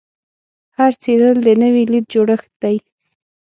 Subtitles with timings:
[0.77, 2.77] هر څیرل د نوې لید جوړښت دی.